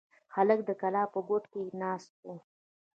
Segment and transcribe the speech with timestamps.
[0.35, 2.29] هلک د کلا په کوټه کې ناست و.